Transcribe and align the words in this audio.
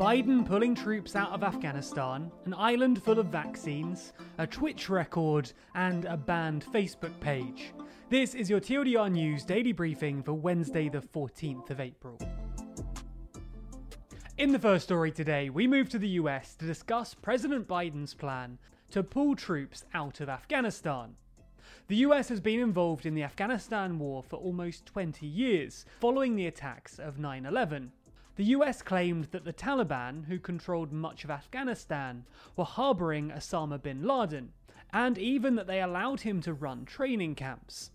Biden 0.00 0.46
pulling 0.46 0.74
troops 0.74 1.14
out 1.14 1.30
of 1.30 1.42
Afghanistan, 1.42 2.32
an 2.46 2.54
island 2.54 3.02
full 3.02 3.18
of 3.18 3.26
vaccines, 3.26 4.14
a 4.38 4.46
Twitch 4.46 4.88
record, 4.88 5.52
and 5.74 6.06
a 6.06 6.16
banned 6.16 6.64
Facebook 6.72 7.12
page. 7.20 7.74
This 8.08 8.34
is 8.34 8.48
your 8.48 8.60
TLDR 8.60 9.12
News 9.12 9.44
daily 9.44 9.72
briefing 9.72 10.22
for 10.22 10.32
Wednesday, 10.32 10.88
the 10.88 11.02
14th 11.02 11.68
of 11.68 11.80
April. 11.80 12.16
In 14.38 14.52
the 14.52 14.58
first 14.58 14.84
story 14.84 15.12
today, 15.12 15.50
we 15.50 15.66
move 15.66 15.90
to 15.90 15.98
the 15.98 16.08
US 16.20 16.54
to 16.54 16.64
discuss 16.64 17.12
President 17.12 17.68
Biden's 17.68 18.14
plan 18.14 18.56
to 18.92 19.02
pull 19.02 19.36
troops 19.36 19.84
out 19.92 20.22
of 20.22 20.30
Afghanistan. 20.30 21.14
The 21.88 21.96
US 21.96 22.30
has 22.30 22.40
been 22.40 22.60
involved 22.60 23.04
in 23.04 23.14
the 23.14 23.22
Afghanistan 23.22 23.98
war 23.98 24.22
for 24.22 24.36
almost 24.36 24.86
20 24.86 25.26
years, 25.26 25.84
following 26.00 26.36
the 26.36 26.46
attacks 26.46 26.98
of 26.98 27.18
9 27.18 27.44
11. 27.44 27.92
The 28.36 28.44
US 28.44 28.80
claimed 28.80 29.24
that 29.32 29.44
the 29.44 29.52
Taliban, 29.52 30.26
who 30.26 30.38
controlled 30.38 30.92
much 30.92 31.24
of 31.24 31.30
Afghanistan, 31.30 32.24
were 32.56 32.64
harbouring 32.64 33.30
Osama 33.30 33.82
bin 33.82 34.06
Laden, 34.06 34.52
and 34.92 35.18
even 35.18 35.56
that 35.56 35.66
they 35.66 35.82
allowed 35.82 36.20
him 36.20 36.40
to 36.42 36.54
run 36.54 36.84
training 36.84 37.34
camps. 37.34 37.90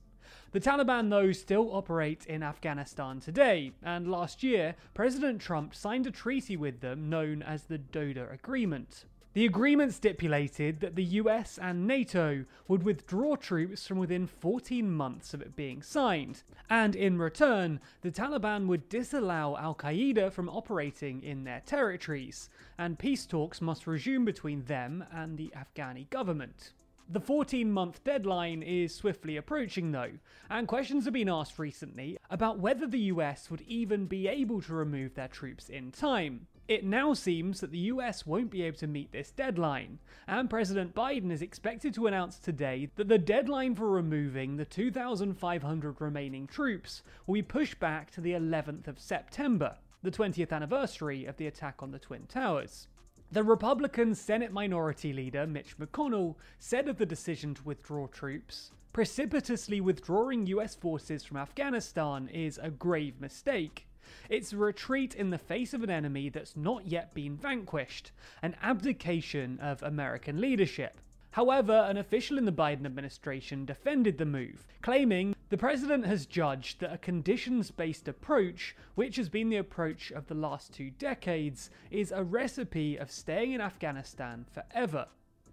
The 0.51 0.59
Taliban, 0.59 1.09
though, 1.09 1.31
still 1.31 1.75
operate 1.75 2.25
in 2.25 2.43
Afghanistan 2.43 3.19
today, 3.19 3.73
and 3.83 4.09
last 4.09 4.43
year, 4.43 4.75
President 4.93 5.41
Trump 5.41 5.75
signed 5.75 6.07
a 6.07 6.11
treaty 6.11 6.55
with 6.55 6.79
them 6.79 7.09
known 7.09 7.41
as 7.41 7.63
the 7.63 7.77
Doha 7.77 8.31
Agreement. 8.31 9.05
The 9.35 9.45
agreement 9.45 9.93
stipulated 9.93 10.79
that 10.79 10.95
the 10.95 11.03
US 11.03 11.59
and 11.61 11.85
NATO 11.85 12.45
would 12.69 12.83
withdraw 12.83 13.35
troops 13.35 13.85
from 13.85 13.97
within 13.97 14.27
14 14.27 14.89
months 14.89 15.33
of 15.33 15.41
it 15.41 15.57
being 15.57 15.81
signed, 15.81 16.43
and 16.69 16.95
in 16.95 17.17
return, 17.17 17.81
the 17.99 18.11
Taliban 18.11 18.65
would 18.67 18.87
disallow 18.87 19.57
Al 19.57 19.75
Qaeda 19.75 20.31
from 20.31 20.47
operating 20.47 21.21
in 21.21 21.43
their 21.43 21.61
territories, 21.65 22.49
and 22.77 22.97
peace 22.97 23.25
talks 23.25 23.59
must 23.59 23.87
resume 23.87 24.23
between 24.23 24.63
them 24.63 25.03
and 25.11 25.37
the 25.37 25.53
Afghani 25.53 26.09
government. 26.09 26.71
The 27.09 27.19
14 27.19 27.69
month 27.69 28.05
deadline 28.05 28.63
is 28.63 28.95
swiftly 28.95 29.35
approaching, 29.35 29.91
though, 29.91 30.13
and 30.49 30.65
questions 30.65 31.03
have 31.03 31.13
been 31.13 31.27
asked 31.27 31.59
recently 31.59 32.17
about 32.29 32.59
whether 32.59 32.87
the 32.87 33.11
US 33.11 33.51
would 33.51 33.63
even 33.67 34.05
be 34.05 34.29
able 34.29 34.61
to 34.61 34.73
remove 34.73 35.13
their 35.13 35.27
troops 35.27 35.67
in 35.67 35.91
time. 35.91 36.47
It 36.67 36.83
now 36.83 37.13
seems 37.13 37.61
that 37.61 37.69
the 37.69 37.91
US 37.93 38.25
won't 38.25 38.49
be 38.49 38.63
able 38.63 38.77
to 38.79 38.87
meet 38.87 39.11
this 39.11 39.29
deadline, 39.29 39.99
and 40.27 40.49
President 40.49 40.95
Biden 40.95 41.31
is 41.31 41.43
expected 41.43 41.93
to 41.93 42.07
announce 42.07 42.39
today 42.39 42.89
that 42.95 43.07
the 43.07 43.19
deadline 43.19 43.75
for 43.75 43.87
removing 43.87 44.57
the 44.57 44.65
2,500 44.65 46.01
remaining 46.01 46.47
troops 46.47 47.03
will 47.27 47.35
be 47.35 47.43
pushed 47.43 47.79
back 47.79 48.09
to 48.11 48.21
the 48.21 48.31
11th 48.31 48.87
of 48.87 48.99
September, 48.99 49.77
the 50.01 50.09
20th 50.09 50.51
anniversary 50.51 51.25
of 51.25 51.37
the 51.37 51.45
attack 51.45 51.83
on 51.83 51.91
the 51.91 51.99
Twin 51.99 52.25
Towers. 52.25 52.87
The 53.31 53.43
Republican 53.43 54.15
Senate 54.15 54.51
Minority 54.51 55.13
Leader 55.13 55.45
Mitch 55.45 55.77
McConnell 55.77 56.35
said 56.57 56.87
of 56.87 56.97
the 56.97 57.05
decision 57.05 57.53
to 57.53 57.63
withdraw 57.63 58.07
troops, 58.07 58.71
precipitously 58.91 59.81
withdrawing 59.81 60.47
US 60.47 60.73
forces 60.73 61.23
from 61.23 61.37
Afghanistan 61.37 62.27
is 62.29 62.57
a 62.57 62.71
grave 62.71 63.21
mistake. 63.21 63.85
It's 64.29 64.53
a 64.53 64.57
retreat 64.57 65.15
in 65.15 65.29
the 65.29 65.37
face 65.37 65.73
of 65.73 65.83
an 65.83 65.89
enemy 65.89 66.29
that's 66.29 66.55
not 66.55 66.87
yet 66.87 67.13
been 67.13 67.37
vanquished, 67.37 68.11
an 68.41 68.55
abdication 68.61 69.59
of 69.59 69.81
American 69.83 70.39
leadership. 70.41 70.99
However, 71.31 71.85
an 71.89 71.97
official 71.97 72.37
in 72.37 72.45
the 72.45 72.51
Biden 72.53 72.85
administration 72.85 73.65
defended 73.65 74.17
the 74.17 74.25
move, 74.25 74.65
claiming 74.81 75.35
the 75.49 75.57
president 75.57 76.05
has 76.05 76.25
judged 76.25 76.79
that 76.79 76.93
a 76.93 76.97
conditions 76.97 77.71
based 77.71 78.07
approach, 78.07 78.73
which 78.95 79.17
has 79.17 79.27
been 79.27 79.49
the 79.49 79.57
approach 79.57 80.11
of 80.11 80.27
the 80.27 80.33
last 80.33 80.73
two 80.73 80.91
decades, 80.91 81.69
is 81.91 82.13
a 82.13 82.23
recipe 82.23 82.95
of 82.95 83.11
staying 83.11 83.51
in 83.51 83.59
Afghanistan 83.59 84.45
forever. 84.49 85.07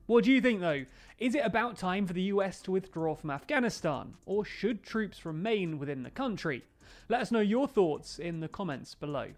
What 0.06 0.22
do 0.22 0.31
you 0.31 0.41
think 0.41 0.61
though? 0.61 0.84
Is 1.19 1.34
it 1.34 1.44
about 1.44 1.77
time 1.77 2.06
for 2.06 2.12
the 2.12 2.31
US 2.34 2.62
to 2.62 2.70
withdraw 2.70 3.14
from 3.14 3.31
Afghanistan, 3.31 4.14
or 4.25 4.44
should 4.44 4.82
troops 4.82 5.25
remain 5.25 5.78
within 5.78 6.05
the 6.05 6.10
country? 6.10 6.65
Let 7.08 7.20
us 7.20 7.30
know 7.30 7.41
your 7.41 7.69
thoughts 7.69 8.19
in 8.19 8.41
the 8.41 8.48
comments 8.48 8.94
below. 8.94 9.28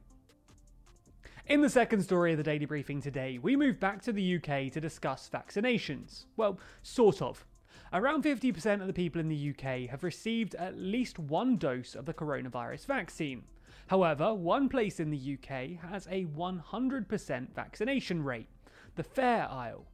In 1.47 1.61
the 1.61 1.69
second 1.69 2.03
story 2.03 2.33
of 2.33 2.39
the 2.39 2.43
Daily 2.43 2.65
Briefing 2.65 3.03
today, 3.03 3.39
we 3.39 3.55
move 3.55 3.79
back 3.79 4.01
to 4.03 4.13
the 4.13 4.37
UK 4.37 4.73
to 4.73 4.81
discuss 4.81 5.29
vaccinations. 5.33 6.25
Well, 6.37 6.59
sort 6.83 7.21
of. 7.21 7.45
Around 7.93 8.25
50% 8.25 8.81
of 8.81 8.87
the 8.87 8.93
people 8.93 9.21
in 9.21 9.29
the 9.29 9.51
UK 9.51 9.91
have 9.91 10.05
received 10.05 10.55
at 10.55 10.79
least 10.79 11.19
one 11.19 11.57
dose 11.57 11.95
of 11.95 12.07
the 12.07 12.15
coronavirus 12.15 12.87
vaccine. 12.87 13.43
However, 13.89 14.33
one 14.33 14.69
place 14.69 15.01
in 15.01 15.11
the 15.11 15.39
UK 15.39 15.79
has 15.91 16.07
a 16.11 16.25
100% 16.25 17.55
vaccination 17.55 18.25
rate 18.25 18.49
the 18.97 19.03
Fair 19.03 19.49
Isle. 19.51 19.85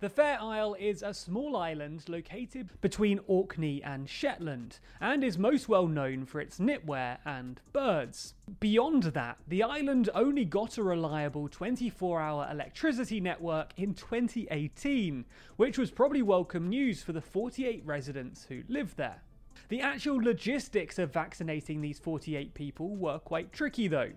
The 0.00 0.08
Fair 0.08 0.40
Isle 0.40 0.76
is 0.78 1.02
a 1.02 1.12
small 1.12 1.54
island 1.54 2.08
located 2.08 2.70
between 2.80 3.20
Orkney 3.26 3.82
and 3.82 4.08
Shetland, 4.08 4.78
and 4.98 5.22
is 5.22 5.36
most 5.36 5.68
well 5.68 5.86
known 5.86 6.24
for 6.24 6.40
its 6.40 6.58
knitwear 6.58 7.18
and 7.26 7.60
birds. 7.74 8.32
Beyond 8.60 9.02
that, 9.02 9.36
the 9.46 9.62
island 9.62 10.08
only 10.14 10.46
got 10.46 10.78
a 10.78 10.82
reliable 10.82 11.50
24 11.50 12.18
hour 12.18 12.48
electricity 12.50 13.20
network 13.20 13.74
in 13.76 13.92
2018, 13.92 15.26
which 15.56 15.76
was 15.76 15.90
probably 15.90 16.22
welcome 16.22 16.70
news 16.70 17.02
for 17.02 17.12
the 17.12 17.20
48 17.20 17.82
residents 17.84 18.46
who 18.48 18.62
live 18.68 18.96
there. 18.96 19.20
The 19.68 19.82
actual 19.82 20.16
logistics 20.16 20.98
of 20.98 21.12
vaccinating 21.12 21.82
these 21.82 21.98
48 21.98 22.54
people 22.54 22.96
were 22.96 23.18
quite 23.18 23.52
tricky 23.52 23.86
though. 23.86 24.12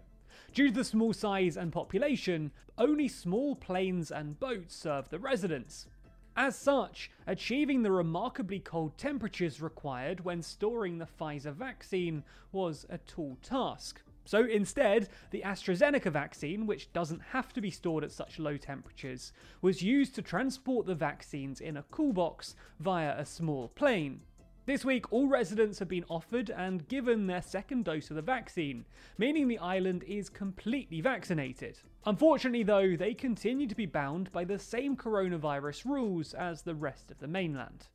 Due 0.54 0.68
to 0.68 0.74
the 0.74 0.84
small 0.84 1.14
size 1.14 1.58
and 1.58 1.72
population, 1.72 2.52
only 2.78 3.08
small 3.08 3.56
planes 3.56 4.12
and 4.12 4.40
boats 4.40 4.76
serve 4.76 5.10
the 5.10 5.20
residents. 5.20 5.88
As 6.36 6.56
such, 6.56 7.12
achieving 7.28 7.84
the 7.84 7.92
remarkably 7.92 8.60
cold 8.60 8.98
temperatures 8.98 9.62
required 9.62 10.26
when 10.26 10.42
storing 10.42 10.98
the 10.98 11.06
Pfizer 11.06 11.54
vaccine 11.54 12.24
was 12.52 12.88
a 12.90 12.98
tall 12.98 13.38
task. 13.44 14.02
So 14.26 14.46
instead, 14.46 15.10
the 15.32 15.42
AstraZeneca 15.42 16.12
vaccine, 16.12 16.66
which 16.66 16.92
doesn't 16.94 17.22
have 17.22 17.54
to 17.54 17.62
be 17.62 17.70
stored 17.70 18.04
at 18.04 18.12
such 18.12 18.40
low 18.40 18.58
temperatures, 18.58 19.34
was 19.62 19.84
used 19.84 20.16
to 20.16 20.22
transport 20.22 20.86
the 20.86 20.96
vaccines 20.96 21.60
in 21.60 21.78
a 21.78 21.84
cool 21.92 22.14
box 22.14 22.56
via 22.80 23.16
a 23.18 23.26
small 23.26 23.68
plane. 23.68 24.22
This 24.66 24.86
week, 24.86 25.12
all 25.12 25.28
residents 25.28 25.80
have 25.80 25.90
been 25.90 26.06
offered 26.10 26.50
and 26.50 26.88
given 26.88 27.28
their 27.28 27.42
second 27.42 27.84
dose 27.84 28.10
of 28.10 28.16
the 28.16 28.22
vaccine, 28.22 28.86
meaning 29.18 29.50
the 29.50 29.58
island 29.58 30.06
is 30.08 30.30
completely 30.30 31.02
vaccinated. 31.02 31.78
Unfortunately, 32.06 32.64
though, 32.64 32.96
they 32.96 33.14
continue 33.14 33.68
to 33.68 33.76
be 33.76 33.86
bound 33.86 34.32
by 34.32 34.46
the 34.46 34.58
same 34.58 34.96
coronavirus 34.96 35.84
rules 35.84 36.34
as 36.34 36.62
the 36.62 36.76
rest 36.76 37.12
of 37.12 37.20
the 37.20 37.28
mainland. 37.28 37.88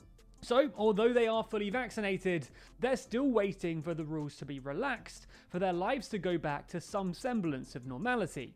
So, 0.43 0.71
although 0.77 1.15
they 1.15 1.27
are 1.27 1.43
fully 1.43 1.71
vaccinated, 1.71 2.51
they're 2.81 2.97
still 2.97 3.31
waiting 3.31 3.81
for 3.81 3.95
the 3.95 4.05
rules 4.05 4.37
to 4.37 4.45
be 4.45 4.59
relaxed 4.59 5.27
for 5.49 5.59
their 5.59 5.73
lives 5.73 6.09
to 6.09 6.19
go 6.19 6.37
back 6.37 6.69
to 6.69 6.83
some 6.83 7.15
semblance 7.15 7.77
of 7.77 7.87
normality. 7.87 8.55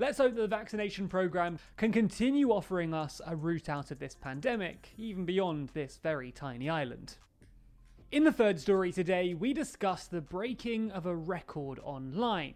Let's 0.00 0.18
hope 0.18 0.34
that 0.34 0.40
the 0.40 0.48
vaccination 0.48 1.06
program 1.06 1.60
can 1.76 1.92
continue 1.92 2.50
offering 2.50 2.92
us 2.92 3.20
a 3.24 3.36
route 3.36 3.68
out 3.68 3.92
of 3.92 4.00
this 4.00 4.16
pandemic, 4.16 4.88
even 4.98 5.24
beyond 5.24 5.68
this 5.68 6.00
very 6.02 6.32
tiny 6.32 6.68
island. 6.68 7.18
In 8.12 8.22
the 8.22 8.30
third 8.30 8.60
story 8.60 8.92
today, 8.92 9.34
we 9.34 9.52
discuss 9.52 10.06
the 10.06 10.20
breaking 10.20 10.92
of 10.92 11.06
a 11.06 11.16
record 11.16 11.80
online. 11.82 12.54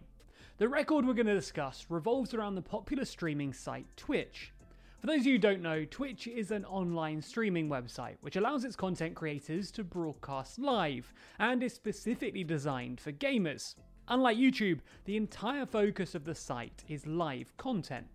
The 0.59 0.69
record 0.69 1.05
we're 1.05 1.13
going 1.13 1.25
to 1.25 1.33
discuss 1.33 1.87
revolves 1.89 2.33
around 2.33 2.55
the 2.55 2.61
popular 2.61 3.03
streaming 3.03 3.51
site 3.51 3.85
Twitch. 3.97 4.53
For 5.01 5.07
those 5.07 5.19
of 5.19 5.25
you 5.25 5.33
who 5.33 5.39
don't 5.39 5.61
know, 5.61 5.83
Twitch 5.83 6.25
is 6.27 6.51
an 6.51 6.63
online 6.63 7.21
streaming 7.21 7.67
website 7.67 8.15
which 8.21 8.37
allows 8.37 8.63
its 8.63 8.77
content 8.77 9.13
creators 9.13 9.71
to 9.71 9.83
broadcast 9.83 10.57
live 10.57 11.13
and 11.37 11.61
is 11.61 11.73
specifically 11.73 12.45
designed 12.45 13.01
for 13.01 13.11
gamers. 13.11 13.75
Unlike 14.07 14.37
YouTube, 14.37 14.79
the 15.03 15.17
entire 15.17 15.65
focus 15.65 16.15
of 16.15 16.23
the 16.23 16.33
site 16.33 16.85
is 16.87 17.05
live 17.05 17.51
content. 17.57 18.07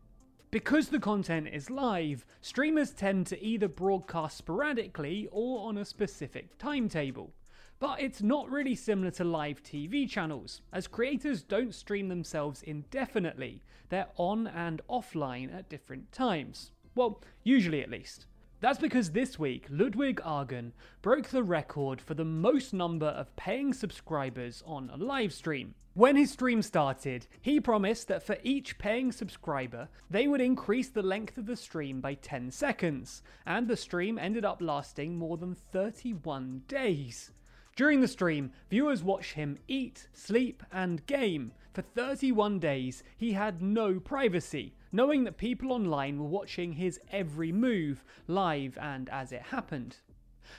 Because 0.50 0.88
the 0.88 1.00
content 1.00 1.48
is 1.52 1.70
live, 1.70 2.24
streamers 2.40 2.92
tend 2.92 3.26
to 3.26 3.44
either 3.44 3.68
broadcast 3.68 4.38
sporadically 4.38 5.28
or 5.32 5.68
on 5.68 5.76
a 5.76 5.84
specific 5.84 6.56
timetable. 6.56 7.32
But 7.78 8.00
it's 8.00 8.22
not 8.22 8.50
really 8.50 8.74
similar 8.74 9.10
to 9.12 9.24
live 9.24 9.62
TV 9.62 10.08
channels, 10.08 10.62
as 10.72 10.86
creators 10.86 11.42
don't 11.42 11.74
stream 11.74 12.08
themselves 12.08 12.62
indefinitely, 12.62 13.60
they're 13.88 14.08
on 14.16 14.46
and 14.46 14.80
offline 14.88 15.52
at 15.54 15.68
different 15.68 16.10
times. 16.12 16.70
Well, 16.94 17.20
usually 17.42 17.82
at 17.82 17.90
least. 17.90 18.26
That's 18.66 18.80
because 18.80 19.12
this 19.12 19.38
week, 19.38 19.66
Ludwig 19.70 20.20
Ahgren 20.22 20.72
broke 21.00 21.28
the 21.28 21.44
record 21.44 22.00
for 22.00 22.14
the 22.14 22.24
most 22.24 22.74
number 22.74 23.06
of 23.06 23.36
paying 23.36 23.72
subscribers 23.72 24.60
on 24.66 24.90
a 24.92 24.96
live 24.96 25.32
stream. 25.32 25.76
When 25.94 26.16
his 26.16 26.32
stream 26.32 26.62
started, 26.62 27.28
he 27.40 27.60
promised 27.60 28.08
that 28.08 28.24
for 28.24 28.38
each 28.42 28.76
paying 28.76 29.12
subscriber, 29.12 29.88
they 30.10 30.26
would 30.26 30.40
increase 30.40 30.88
the 30.88 31.04
length 31.04 31.38
of 31.38 31.46
the 31.46 31.54
stream 31.54 32.00
by 32.00 32.14
10 32.14 32.50
seconds, 32.50 33.22
and 33.46 33.68
the 33.68 33.76
stream 33.76 34.18
ended 34.18 34.44
up 34.44 34.60
lasting 34.60 35.16
more 35.16 35.36
than 35.36 35.54
31 35.54 36.62
days. 36.66 37.30
During 37.76 38.00
the 38.00 38.08
stream, 38.08 38.50
viewers 38.70 39.04
watched 39.04 39.34
him 39.34 39.58
eat, 39.68 40.08
sleep, 40.14 40.62
and 40.72 41.04
game. 41.04 41.52
For 41.74 41.82
31 41.82 42.58
days, 42.58 43.02
he 43.18 43.32
had 43.32 43.60
no 43.60 44.00
privacy, 44.00 44.74
knowing 44.92 45.24
that 45.24 45.36
people 45.36 45.72
online 45.72 46.18
were 46.18 46.24
watching 46.24 46.72
his 46.72 46.98
every 47.12 47.52
move, 47.52 48.02
live 48.26 48.78
and 48.80 49.10
as 49.10 49.30
it 49.30 49.42
happened. 49.42 49.98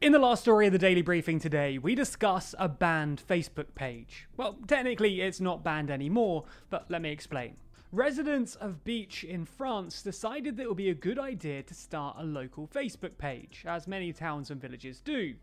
In 0.00 0.12
the 0.12 0.18
last 0.18 0.42
story 0.42 0.66
of 0.66 0.72
the 0.72 0.78
Daily 0.78 1.02
Briefing 1.02 1.40
today, 1.40 1.78
we 1.78 1.94
discuss 1.94 2.54
a 2.58 2.68
banned 2.68 3.22
Facebook 3.26 3.74
page. 3.74 4.28
Well, 4.36 4.56
technically 4.66 5.20
it's 5.22 5.40
not 5.40 5.64
banned 5.64 5.90
anymore, 5.90 6.44
but 6.70 6.90
let 6.90 7.02
me 7.02 7.10
explain 7.10 7.56
residents 7.92 8.54
of 8.56 8.84
Bitche 8.84 9.24
in 9.24 9.44
France 9.44 10.02
decided 10.02 10.56
that 10.56 10.64
it 10.64 10.68
would 10.68 10.76
be 10.76 10.90
a 10.90 10.94
good 10.94 11.18
idea 11.18 11.62
to 11.62 11.74
start 11.74 12.16
a 12.18 12.24
local 12.24 12.66
Facebook 12.66 13.16
page, 13.18 13.64
as 13.66 13.86
many 13.86 14.12
towns 14.12 14.50
and 14.50 14.60
villages 14.60 15.00
do. 15.00 15.34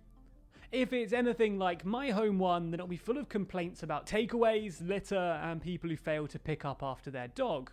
If 0.72 0.92
it's 0.92 1.14
anything 1.14 1.60
like 1.60 1.86
my 1.86 2.10
home 2.10 2.40
one, 2.40 2.72
then 2.72 2.80
it'll 2.80 2.88
be 2.88 2.98
full 2.98 3.18
of 3.18 3.30
complaints 3.30 3.84
about 3.84 4.08
takeaways, 4.08 4.86
litter, 4.86 5.40
and 5.44 5.62
people 5.62 5.90
who 5.90 5.96
fail 5.96 6.28
to 6.28 6.40
pick 6.40 6.66
up 6.66 6.82
after 6.82 7.12
their 7.12 7.28
dog. 7.28 7.72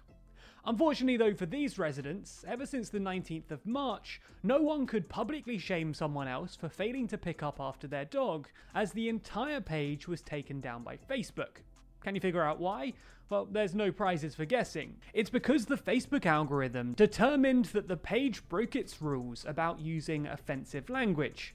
Unfortunately, 0.67 1.17
though, 1.17 1.35
for 1.35 1.47
these 1.47 1.79
residents, 1.79 2.45
ever 2.47 2.67
since 2.67 2.91
the 2.91 2.99
19th 2.99 3.51
of 3.51 3.65
March, 3.65 4.21
no 4.43 4.61
one 4.61 4.87
could 4.87 5.09
publicly 5.09 5.57
shame 5.57 5.95
someone 5.95 6.29
else 6.29 6.55
for 6.55 6.69
failing 6.69 7.09
to 7.09 7.17
pick 7.17 7.43
up 7.43 7.57
after 7.59 7.89
their 7.89 8.05
dog, 8.05 8.49
as 8.75 8.93
the 8.93 9.09
entire 9.09 9.63
page 9.63 10.07
was 10.07 10.21
taken 10.21 10.61
down 10.61 10.83
by 10.83 10.99
Facebook. 10.99 11.63
Can 12.03 12.15
you 12.15 12.21
figure 12.21 12.43
out 12.43 12.61
why? 12.61 12.93
Well, 13.31 13.47
there's 13.49 13.77
no 13.77 13.93
prizes 13.93 14.35
for 14.35 14.45
guessing. 14.45 14.97
It's 15.15 15.31
because 15.31 15.67
the 15.67 15.77
Facebook 15.77 16.27
algorithm 16.27 16.95
determined 16.95 17.67
that 17.67 17.87
the 17.87 17.97
page 17.97 18.47
broke 18.49 18.75
its 18.75 19.01
rules 19.01 19.45
about 19.47 19.79
using 19.79 20.27
offensive 20.27 20.91
language. 20.91 21.55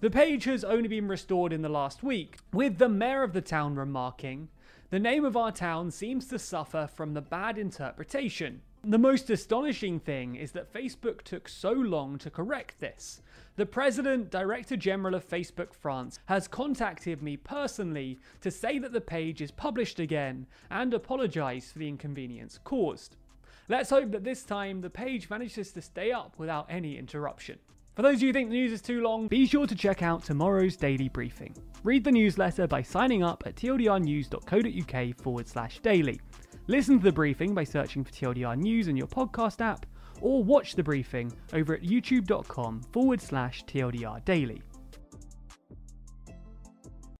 The 0.00 0.08
page 0.08 0.44
has 0.44 0.64
only 0.64 0.88
been 0.88 1.08
restored 1.08 1.52
in 1.52 1.60
the 1.60 1.68
last 1.68 2.02
week, 2.02 2.38
with 2.54 2.78
the 2.78 2.88
mayor 2.88 3.22
of 3.22 3.34
the 3.34 3.42
town 3.42 3.74
remarking, 3.74 4.48
The 4.88 4.98
name 4.98 5.26
of 5.26 5.36
our 5.36 5.52
town 5.52 5.90
seems 5.90 6.26
to 6.28 6.38
suffer 6.38 6.88
from 6.92 7.12
the 7.12 7.20
bad 7.20 7.58
interpretation. 7.58 8.62
The 8.84 8.98
most 8.98 9.28
astonishing 9.28 10.00
thing 10.00 10.36
is 10.36 10.52
that 10.52 10.72
Facebook 10.72 11.20
took 11.20 11.50
so 11.50 11.70
long 11.70 12.16
to 12.16 12.30
correct 12.30 12.80
this. 12.80 13.20
The 13.56 13.66
President, 13.66 14.30
Director 14.30 14.74
General 14.74 15.14
of 15.14 15.28
Facebook 15.28 15.74
France, 15.74 16.18
has 16.26 16.48
contacted 16.48 17.22
me 17.22 17.36
personally 17.36 18.18
to 18.40 18.50
say 18.50 18.78
that 18.78 18.92
the 18.92 19.00
page 19.02 19.42
is 19.42 19.50
published 19.50 20.00
again 20.00 20.46
and 20.70 20.94
apologise 20.94 21.70
for 21.70 21.78
the 21.78 21.88
inconvenience 21.88 22.58
caused. 22.64 23.16
Let's 23.68 23.90
hope 23.90 24.12
that 24.12 24.24
this 24.24 24.44
time 24.44 24.80
the 24.80 24.88
page 24.88 25.28
manages 25.28 25.72
to 25.72 25.82
stay 25.82 26.10
up 26.10 26.38
without 26.38 26.64
any 26.70 26.96
interruption. 26.96 27.58
For 27.96 28.00
those 28.00 28.16
of 28.16 28.22
you 28.22 28.28
who 28.28 28.32
think 28.32 28.48
the 28.48 28.56
news 28.56 28.72
is 28.72 28.80
too 28.80 29.02
long, 29.02 29.28
be 29.28 29.46
sure 29.46 29.66
to 29.66 29.74
check 29.74 30.02
out 30.02 30.24
tomorrow's 30.24 30.76
daily 30.76 31.10
briefing. 31.10 31.54
Read 31.84 32.02
the 32.02 32.12
newsletter 32.12 32.66
by 32.66 32.80
signing 32.80 33.22
up 33.22 33.42
at 33.44 33.56
tldrnews.co.uk 33.56 35.20
forward 35.20 35.48
slash 35.48 35.80
daily. 35.80 36.18
Listen 36.70 36.98
to 36.98 37.02
the 37.02 37.10
briefing 37.10 37.52
by 37.52 37.64
searching 37.64 38.04
for 38.04 38.12
TLDR 38.12 38.56
News 38.56 38.86
in 38.86 38.96
your 38.96 39.08
podcast 39.08 39.60
app, 39.60 39.86
or 40.20 40.44
watch 40.44 40.76
the 40.76 40.84
briefing 40.84 41.32
over 41.52 41.74
at 41.74 41.82
youtube.com 41.82 42.82
forward 42.92 43.20
slash 43.20 43.64
TLDR 43.64 44.24
Daily. 44.24 44.62